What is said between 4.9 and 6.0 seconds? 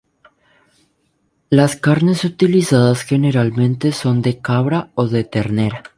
o de ternera.